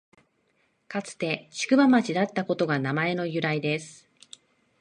[0.87, 4.09] かつて宿場町だったことが名前の由来です